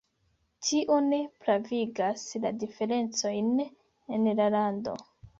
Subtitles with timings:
[0.67, 3.51] Tio ne pravigas la diferencojn
[4.17, 4.95] en la lando.